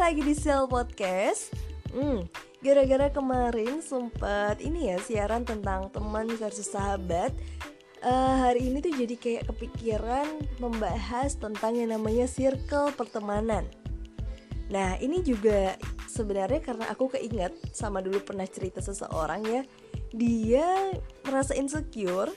[0.00, 1.52] lagi di Sel Podcast.
[1.92, 2.24] Hmm,
[2.64, 7.36] gara-gara kemarin sempat ini ya siaran tentang teman versus sahabat.
[8.00, 10.24] Uh, hari ini tuh jadi kayak kepikiran
[10.56, 13.68] membahas tentang yang namanya circle pertemanan.
[14.72, 15.76] Nah, ini juga
[16.08, 19.62] sebenarnya karena aku keinget sama dulu pernah cerita seseorang ya,
[20.16, 20.96] dia
[21.28, 22.32] merasa insecure,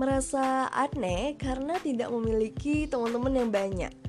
[0.00, 4.03] merasa aneh karena tidak memiliki teman-teman yang banyak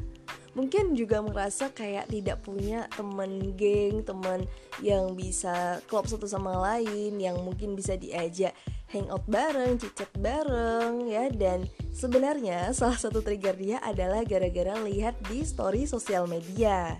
[0.55, 4.48] mungkin juga merasa kayak tidak punya temen geng, temen
[4.80, 8.55] yang bisa klop satu sama lain, yang mungkin bisa diajak
[8.96, 15.44] hangout bareng, cicat bareng ya dan sebenarnya salah satu trigger dia adalah gara-gara lihat di
[15.44, 16.96] story sosial media.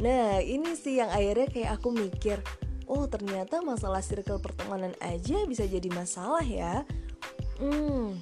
[0.00, 2.40] Nah, ini sih yang akhirnya kayak aku mikir,
[2.90, 6.82] oh ternyata masalah circle pertemanan aja bisa jadi masalah ya.
[7.60, 8.16] Hmm,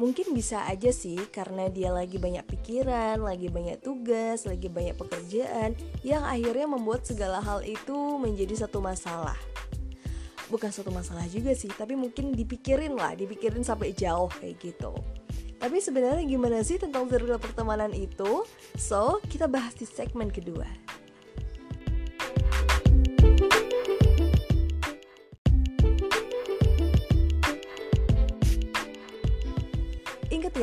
[0.00, 5.76] Mungkin bisa aja sih karena dia lagi banyak pikiran, lagi banyak tugas, lagi banyak pekerjaan
[6.00, 9.36] yang akhirnya membuat segala hal itu menjadi satu masalah.
[10.48, 14.96] Bukan satu masalah juga sih, tapi mungkin dipikirin lah, dipikirin sampai jauh kayak gitu.
[15.60, 18.42] Tapi sebenarnya gimana sih tentang circle pertemanan itu?
[18.74, 20.66] So, kita bahas di segmen kedua.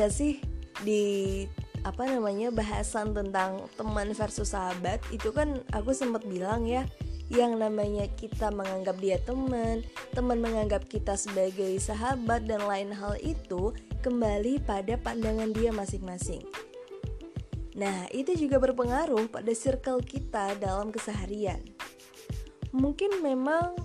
[0.00, 0.40] Gak sih
[0.80, 1.44] di
[1.84, 6.88] apa namanya bahasan tentang teman versus sahabat itu kan aku sempat bilang ya
[7.28, 9.84] yang namanya kita menganggap dia teman,
[10.16, 16.42] teman menganggap kita sebagai sahabat dan lain hal itu kembali pada pandangan dia masing-masing.
[17.78, 21.62] Nah, itu juga berpengaruh pada circle kita dalam keseharian.
[22.74, 23.78] Mungkin memang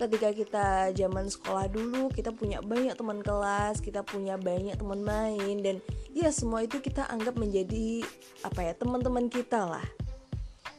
[0.00, 5.60] ketika kita zaman sekolah dulu kita punya banyak teman kelas kita punya banyak teman main
[5.60, 5.76] dan
[6.16, 8.00] ya semua itu kita anggap menjadi
[8.40, 9.84] apa ya teman-teman kita lah.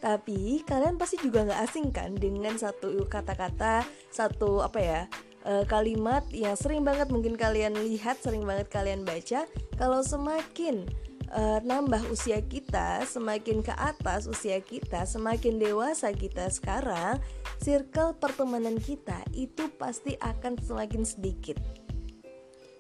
[0.02, 5.02] Tapi kalian pasti juga nggak asing kan dengan satu kata-kata satu apa ya
[5.46, 9.46] eh, kalimat yang sering banget mungkin kalian lihat sering banget kalian baca.
[9.78, 10.90] Kalau semakin
[11.32, 17.18] uh, nambah usia kita, semakin ke atas usia kita, semakin dewasa kita sekarang,
[17.64, 21.58] circle pertemanan kita itu pasti akan semakin sedikit.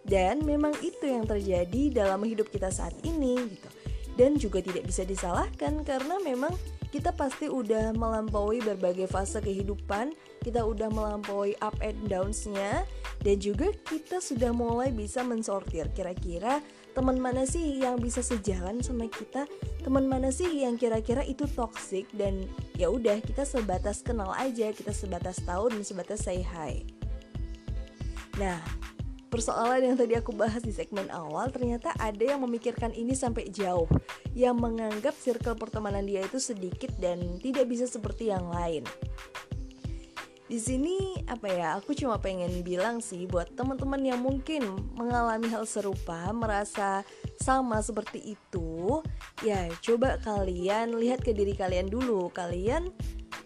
[0.02, 3.70] Dan memang itu yang terjadi dalam hidup kita saat ini gitu.
[4.12, 6.52] Dan juga tidak bisa disalahkan karena memang
[6.92, 10.12] kita pasti udah melampaui berbagai fase kehidupan,
[10.44, 12.84] kita udah melampaui up and downs-nya,
[13.24, 16.60] dan juga kita sudah mulai bisa mensortir kira-kira
[16.91, 19.47] teman mana sih yang bisa sejalan sama kita?
[19.84, 22.07] Teman mana sih yang kira-kira itu toxic?
[22.12, 26.84] Dan ya udah kita sebatas kenal aja kita sebatas tahu dan sebatas say hi.
[28.35, 28.59] Nah
[29.31, 33.88] persoalan yang tadi aku bahas di segmen awal ternyata ada yang memikirkan ini sampai jauh.
[34.35, 38.84] Yang menganggap circle pertemanan dia itu sedikit dan tidak bisa seperti yang lain
[40.52, 44.68] di sini apa ya aku cuma pengen bilang sih buat teman-teman yang mungkin
[45.00, 47.08] mengalami hal serupa merasa
[47.40, 49.00] sama seperti itu
[49.48, 52.28] ya coba kalian lihat ke diri kalian dulu.
[52.36, 52.92] Kalian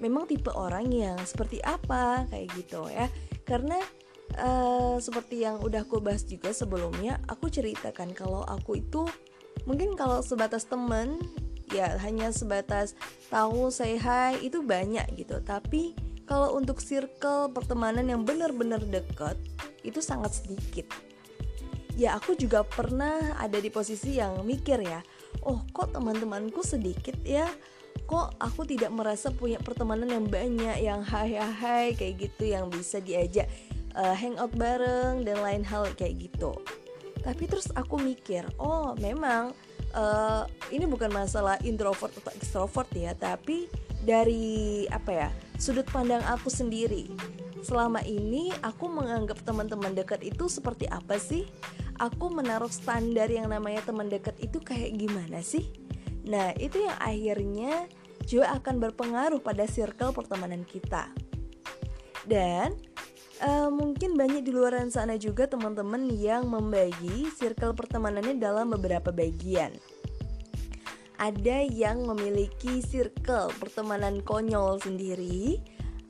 [0.01, 3.05] memang tipe orang yang seperti apa kayak gitu ya.
[3.45, 3.77] Karena
[4.41, 9.05] uh, seperti yang udah aku bahas juga sebelumnya aku ceritakan kalau aku itu
[9.69, 11.21] mungkin kalau sebatas temen
[11.69, 12.97] ya hanya sebatas
[13.29, 15.37] tahu say hi itu banyak gitu.
[15.45, 19.37] Tapi kalau untuk circle pertemanan yang benar-benar dekat
[19.85, 20.89] itu sangat sedikit.
[21.95, 24.99] Ya aku juga pernah ada di posisi yang mikir ya,
[25.47, 27.47] oh kok teman-temanku sedikit ya,
[28.03, 32.99] kok aku tidak merasa punya pertemanan yang banyak, yang hai hai kayak gitu, yang bisa
[32.99, 33.47] diajak
[33.95, 36.51] uh, hangout bareng dan lain hal kayak gitu.
[37.23, 39.55] Tapi terus aku mikir, oh memang
[39.95, 40.43] uh,
[40.75, 43.71] ini bukan masalah introvert atau extrovert ya, tapi
[44.05, 47.09] dari apa ya sudut pandang aku sendiri.
[47.65, 51.49] Selama ini aku menganggap teman-teman dekat itu seperti apa sih?
[51.97, 55.73] Aku menaruh standar yang namanya teman dekat itu kayak gimana sih?
[56.29, 57.89] Nah, itu yang akhirnya
[58.29, 61.09] juga akan berpengaruh pada circle pertemanan kita.
[62.29, 62.77] Dan
[63.41, 69.73] uh, mungkin banyak di luar sana juga teman-teman yang membagi circle pertemanannya dalam beberapa bagian
[71.17, 75.59] ada yang memiliki circle pertemanan konyol sendiri,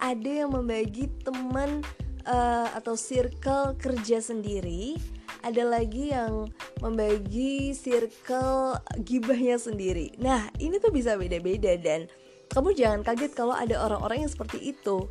[0.02, 1.86] ada yang membagi teman
[2.26, 4.98] uh, atau circle kerja sendiri,
[5.46, 6.50] ada lagi yang
[6.82, 10.18] membagi circle gibahnya sendiri.
[10.18, 12.10] Nah, ini tuh bisa beda-beda dan
[12.50, 15.06] kamu jangan kaget kalau ada orang-orang yang seperti itu.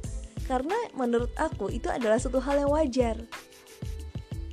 [0.45, 3.17] Karena menurut aku itu adalah satu hal yang wajar.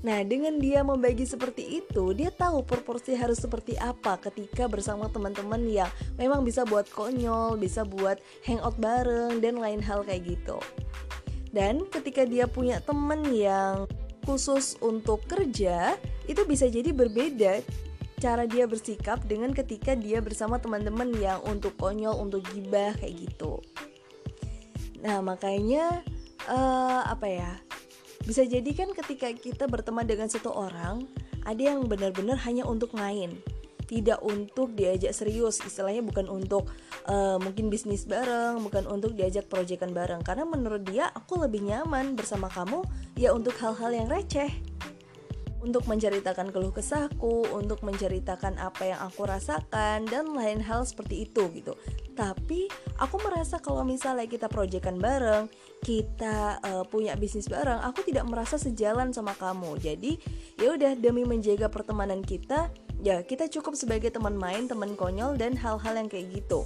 [0.02, 5.62] Nah, dengan dia membagi seperti itu, dia tahu proporsi harus seperti apa ketika bersama teman-teman
[5.70, 8.18] yang memang bisa buat konyol, bisa buat
[8.50, 10.58] hangout bareng, dan lain hal kayak gitu.
[11.54, 13.86] Dan ketika dia punya teman yang
[14.26, 15.94] khusus untuk kerja,
[16.26, 17.62] itu bisa jadi berbeda
[18.22, 23.62] cara dia bersikap dengan ketika dia bersama teman-teman yang untuk konyol, untuk gibah kayak gitu.
[25.02, 26.06] Nah, makanya
[26.46, 27.54] uh, apa ya?
[28.32, 31.04] Bisa jadi kan ketika kita berteman dengan satu orang,
[31.44, 33.36] ada yang benar-benar hanya untuk main,
[33.92, 36.72] tidak untuk diajak serius, istilahnya bukan untuk
[37.12, 40.24] uh, mungkin bisnis bareng, bukan untuk diajak proyekan bareng.
[40.24, 42.88] Karena menurut dia aku lebih nyaman bersama kamu
[43.20, 44.48] ya untuk hal-hal yang receh
[45.62, 51.48] untuk menceritakan keluh kesahku, untuk menceritakan apa yang aku rasakan dan lain hal seperti itu
[51.54, 51.78] gitu.
[52.18, 52.68] Tapi
[52.98, 55.48] aku merasa kalau misalnya kita proyekan bareng,
[55.86, 59.78] kita uh, punya bisnis bareng, aku tidak merasa sejalan sama kamu.
[59.78, 60.18] Jadi
[60.58, 65.54] ya udah demi menjaga pertemanan kita, ya kita cukup sebagai teman main, teman konyol dan
[65.58, 66.66] hal-hal yang kayak gitu.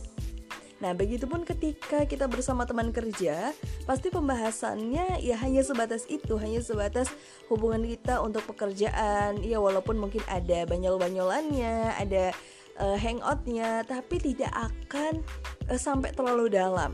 [0.86, 3.50] Nah, begitupun ketika kita bersama teman kerja,
[3.90, 7.10] pasti pembahasannya ya hanya sebatas itu, hanya sebatas
[7.50, 9.42] hubungan kita untuk pekerjaan.
[9.42, 12.30] Ya walaupun mungkin ada banyol-banyolannya, ada
[12.78, 15.26] uh, hangoutnya, tapi tidak akan
[15.74, 16.94] uh, sampai terlalu dalam.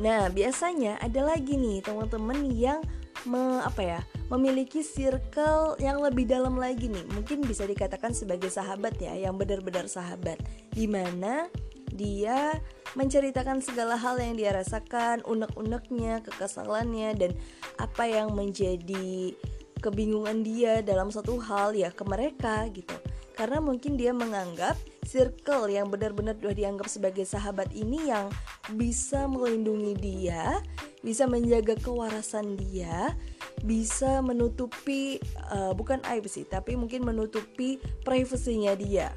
[0.00, 2.80] Nah, biasanya ada lagi nih teman-teman yang
[3.28, 4.00] me, apa ya
[4.32, 9.88] memiliki circle yang lebih dalam lagi nih mungkin bisa dikatakan sebagai sahabat ya yang benar-benar
[9.90, 10.38] sahabat
[10.70, 11.50] di mana
[11.92, 12.58] dia
[12.96, 17.30] menceritakan segala hal yang dia rasakan, unek-uneknya, kekesalannya, dan
[17.76, 19.34] apa yang menjadi
[19.78, 22.94] kebingungan dia dalam satu hal ya ke mereka gitu.
[23.38, 24.74] Karena mungkin dia menganggap
[25.06, 28.26] circle yang benar-benar sudah dianggap sebagai sahabat ini yang
[28.74, 30.58] bisa melindungi dia,
[31.06, 33.14] bisa menjaga kewarasan dia,
[33.62, 35.22] bisa menutupi
[35.54, 39.14] uh, bukan aib sih, tapi mungkin menutupi privasinya dia.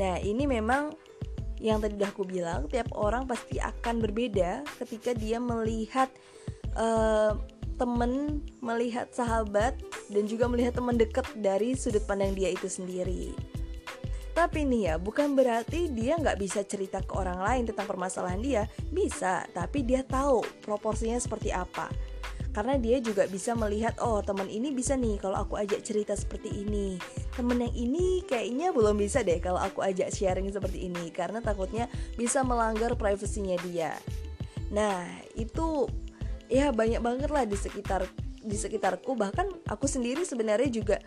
[0.00, 0.96] Nah, ini memang
[1.60, 6.08] yang tadi udah aku bilang tiap orang pasti akan berbeda ketika dia melihat
[6.74, 7.36] uh,
[7.76, 9.76] temen melihat sahabat
[10.12, 13.32] dan juga melihat teman dekat dari sudut pandang dia itu sendiri.
[14.32, 18.62] Tapi nih ya bukan berarti dia nggak bisa cerita ke orang lain tentang permasalahan dia.
[18.88, 21.92] Bisa tapi dia tahu proporsinya seperti apa
[22.50, 26.50] karena dia juga bisa melihat oh teman ini bisa nih kalau aku ajak cerita seperti
[26.50, 26.98] ini.
[27.34, 31.86] Temen yang ini kayaknya belum bisa deh kalau aku ajak sharing seperti ini karena takutnya
[32.18, 33.94] bisa melanggar privasinya dia.
[34.74, 35.06] Nah
[35.38, 35.86] itu
[36.50, 38.02] ya banyak banget lah di sekitar
[38.42, 39.14] di sekitarku.
[39.14, 40.98] Bahkan aku sendiri sebenarnya juga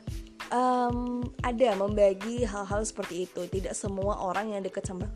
[0.47, 3.43] um, ada membagi hal-hal seperti itu.
[3.51, 5.11] Tidak semua orang yang dekat sama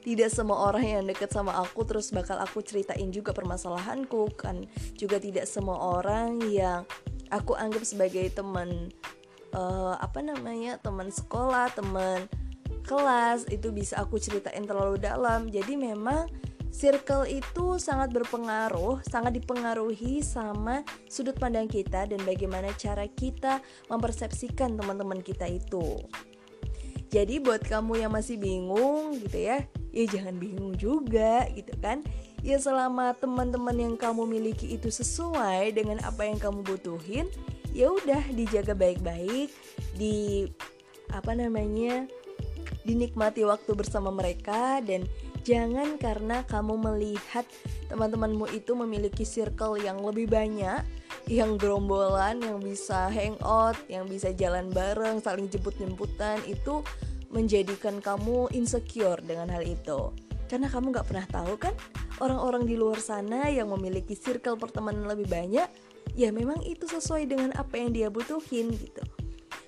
[0.00, 4.64] tidak semua orang yang deket sama aku terus bakal aku ceritain juga permasalahanku kan
[4.96, 6.88] juga tidak semua orang yang
[7.28, 8.88] aku anggap sebagai teman
[9.52, 12.24] uh, apa namanya teman sekolah teman
[12.88, 16.26] kelas itu bisa aku ceritain terlalu dalam jadi memang
[16.70, 23.58] circle itu sangat berpengaruh, sangat dipengaruhi sama sudut pandang kita dan bagaimana cara kita
[23.90, 25.98] mempersepsikan teman-teman kita itu.
[27.10, 32.06] Jadi buat kamu yang masih bingung gitu ya, ya jangan bingung juga gitu kan.
[32.40, 37.26] Ya selama teman-teman yang kamu miliki itu sesuai dengan apa yang kamu butuhin
[37.70, 39.50] ya udah dijaga baik-baik
[39.94, 40.48] di
[41.10, 42.06] apa namanya
[42.86, 45.04] dinikmati waktu bersama mereka dan
[45.50, 47.42] jangan karena kamu melihat
[47.90, 50.86] teman-temanmu itu memiliki circle yang lebih banyak
[51.26, 56.86] yang gerombolan yang bisa hangout yang bisa jalan bareng saling jemput-jemputan itu
[57.34, 60.14] menjadikan kamu insecure dengan hal itu.
[60.46, 61.74] Karena kamu gak pernah tahu kan
[62.22, 65.66] orang-orang di luar sana yang memiliki circle pertemanan lebih banyak
[66.14, 69.02] ya memang itu sesuai dengan apa yang dia butuhin gitu.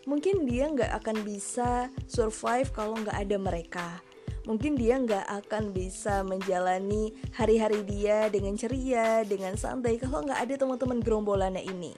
[0.06, 4.02] Mungkin dia nggak akan bisa survive kalau nggak ada mereka
[4.44, 10.54] mungkin dia nggak akan bisa menjalani hari-hari dia dengan ceria dengan santai kalau nggak ada
[10.58, 11.94] teman-teman gerombolannya ini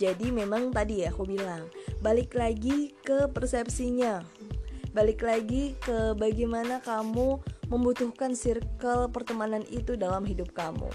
[0.00, 1.66] jadi memang tadi ya aku bilang
[2.00, 4.22] balik lagi ke persepsinya
[4.90, 7.38] balik lagi ke bagaimana kamu
[7.70, 10.90] membutuhkan circle pertemanan itu dalam hidup kamu.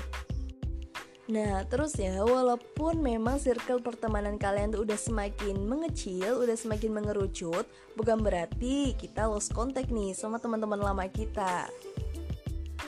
[1.26, 7.66] Nah, terus ya, walaupun memang circle pertemanan kalian tuh udah semakin mengecil, udah semakin mengerucut,
[7.98, 11.66] bukan berarti kita lost contact nih sama teman-teman lama kita.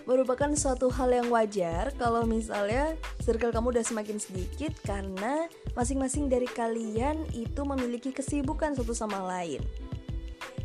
[0.06, 2.94] Merupakan suatu hal yang wajar kalau misalnya
[3.26, 9.66] circle kamu udah semakin sedikit karena masing-masing dari kalian itu memiliki kesibukan satu sama lain.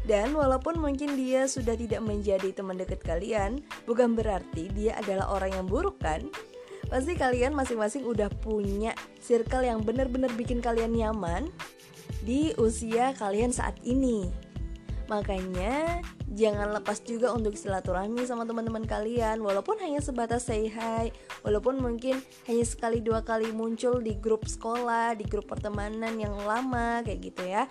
[0.04, 5.56] Dan walaupun mungkin dia sudah tidak menjadi teman dekat kalian, bukan berarti dia adalah orang
[5.56, 6.28] yang buruk kan?
[6.92, 11.48] Pasti kalian masing-masing udah punya circle yang bener-bener bikin kalian nyaman
[12.20, 14.28] di usia kalian saat ini.
[15.08, 16.04] Makanya
[16.36, 21.08] jangan lepas juga untuk silaturahmi sama teman-teman kalian walaupun hanya sebatas say hi,
[21.40, 27.00] walaupun mungkin hanya sekali dua kali muncul di grup sekolah, di grup pertemanan yang lama
[27.00, 27.64] kayak gitu ya.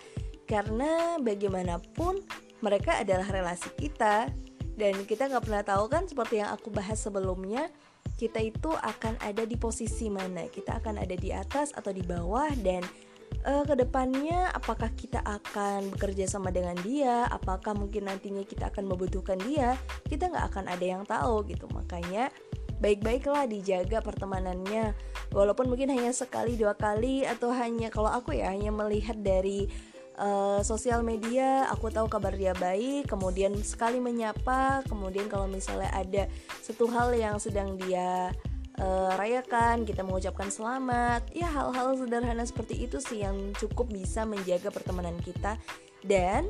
[0.50, 2.26] Karena bagaimanapun
[2.66, 4.34] mereka adalah relasi kita
[4.82, 7.70] dan kita nggak pernah tahu kan seperti yang aku bahas sebelumnya
[8.22, 10.46] kita itu akan ada di posisi mana.
[10.46, 12.86] Kita akan ada di atas atau di bawah dan
[13.50, 17.26] uh, ke depannya apakah kita akan bekerja sama dengan dia?
[17.34, 19.74] Apakah mungkin nantinya kita akan membutuhkan dia?
[20.06, 21.66] Kita nggak akan ada yang tahu gitu.
[21.74, 22.30] Makanya
[22.78, 24.94] baik-baiklah dijaga pertemanannya.
[25.34, 29.66] Walaupun mungkin hanya sekali dua kali atau hanya kalau aku ya hanya melihat dari
[30.22, 36.30] uh, sosial media aku tahu kabar dia baik kemudian sekali menyapa kemudian kalau misalnya ada
[36.62, 38.30] satu hal yang sedang dia
[38.80, 44.74] uh, rayakan kita mengucapkan selamat ya hal-hal sederhana seperti itu sih yang cukup bisa menjaga
[44.74, 45.60] pertemanan kita.
[46.02, 46.50] Dan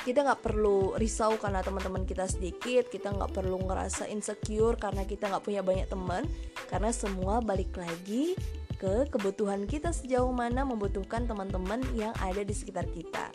[0.00, 5.28] kita nggak perlu risau karena teman-teman kita sedikit kita nggak perlu ngerasa insecure karena kita
[5.28, 6.24] nggak punya banyak teman
[6.72, 8.32] karena semua balik lagi
[8.80, 13.28] ke kebutuhan kita sejauh mana membutuhkan teman-teman yang ada di sekitar kita.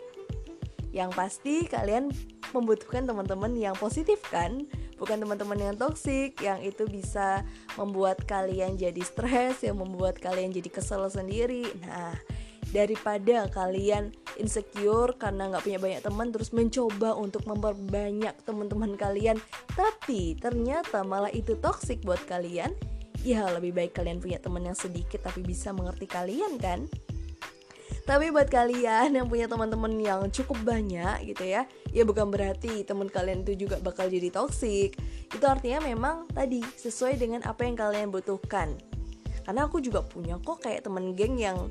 [0.90, 2.10] Yang pasti kalian
[2.50, 4.66] membutuhkan teman-teman yang positif kan?
[4.98, 7.46] Bukan teman-teman yang toksik yang itu bisa
[7.78, 11.68] membuat kalian jadi stres, yang membuat kalian jadi kesel sendiri.
[11.86, 12.16] Nah,
[12.74, 14.10] daripada kalian
[14.40, 19.38] insecure karena nggak punya banyak teman terus mencoba untuk memperbanyak teman-teman kalian
[19.78, 22.74] tapi ternyata malah itu toksik buat kalian
[23.26, 26.86] ya lebih baik kalian punya teman yang sedikit tapi bisa mengerti kalian kan?
[28.06, 33.10] Tapi buat kalian yang punya teman-teman yang cukup banyak gitu ya ya bukan berarti teman
[33.10, 34.94] kalian itu juga bakal jadi toksik
[35.26, 38.78] itu artinya memang tadi sesuai dengan apa yang kalian butuhkan.
[39.42, 41.66] Karena aku juga punya kok kayak temen geng yang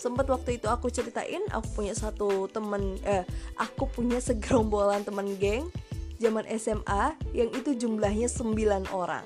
[0.00, 3.24] sempat waktu itu aku ceritain aku punya satu temen eh
[3.60, 5.68] aku punya segerombolan temen geng
[6.16, 9.24] zaman SMA yang itu jumlahnya 9 orang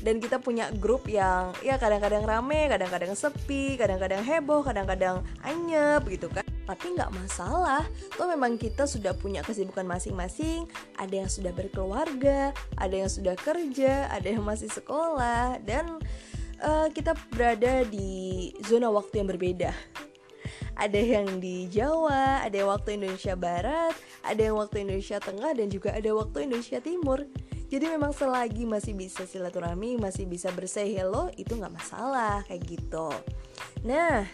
[0.00, 6.28] dan kita punya grup yang ya kadang-kadang rame, kadang-kadang sepi, kadang-kadang heboh, kadang-kadang anyep gitu
[6.32, 6.44] kan.
[6.64, 7.82] Tapi nggak masalah,
[8.14, 10.70] toh memang kita sudah punya kesibukan masing-masing.
[10.96, 15.98] Ada yang sudah berkeluarga, ada yang sudah kerja, ada yang masih sekolah, dan
[16.62, 19.72] uh, kita berada di zona waktu yang berbeda
[20.80, 23.92] ada yang di Jawa, ada yang waktu Indonesia Barat,
[24.24, 27.28] ada yang waktu Indonesia Tengah, dan juga ada waktu Indonesia Timur.
[27.70, 33.14] Jadi memang selagi masih bisa silaturahmi, masih bisa bersay hello, itu nggak masalah kayak gitu.
[33.86, 34.26] Nah,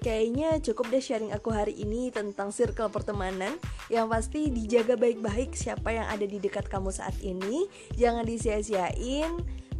[0.00, 3.52] kayaknya cukup deh sharing aku hari ini tentang circle pertemanan.
[3.92, 7.68] Yang pasti dijaga baik-baik siapa yang ada di dekat kamu saat ini.
[8.00, 9.28] Jangan disia-siain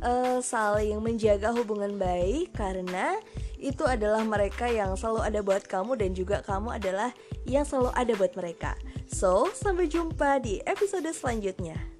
[0.05, 3.17] uh, saling menjaga hubungan baik karena
[3.57, 7.17] itu adalah mereka yang selalu ada buat kamu dan juga kamu adalah
[7.49, 8.77] yang selalu ada buat mereka.
[9.09, 12.00] So sampai jumpa di episode selanjutnya